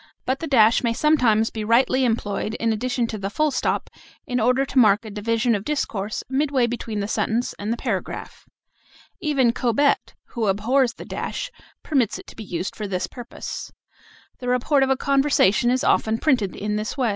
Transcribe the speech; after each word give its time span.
But 0.25 0.39
the 0.39 0.47
dash 0.47 0.81
may 0.81 0.93
sometimes 0.93 1.51
be 1.51 1.63
rightly 1.63 2.05
employed 2.05 2.55
in 2.55 2.73
addition 2.73 3.05
to 3.05 3.19
the 3.19 3.29
full 3.29 3.51
stop, 3.51 3.87
in 4.25 4.39
order 4.39 4.65
to 4.65 4.79
mark 4.79 5.05
a 5.05 5.11
division 5.11 5.53
of 5.53 5.63
discourse 5.63 6.23
midway 6.27 6.65
between 6.65 7.01
the 7.01 7.07
sentence 7.07 7.53
and 7.59 7.71
the 7.71 7.77
paragraph. 7.77 8.49
Even 9.19 9.51
Cobbett, 9.51 10.15
who 10.29 10.47
abhors 10.47 10.95
the 10.95 11.05
dash, 11.05 11.51
permits 11.83 12.17
it 12.17 12.25
to 12.25 12.35
be 12.35 12.43
used 12.43 12.75
for 12.75 12.87
this 12.87 13.05
purpose. 13.05 13.71
The 14.39 14.47
report 14.49 14.81
of 14.81 14.89
a 14.89 14.97
conversation 14.97 15.69
is 15.69 15.83
often 15.83 16.17
printed 16.17 16.55
in 16.55 16.57
this 16.57 16.57
way. 16.57 16.61
BRACKETS 16.63 16.65
(OR 16.65 16.65
THE 16.65 16.81
PARENTHESIS.) 16.81 16.97
L. 16.97 17.09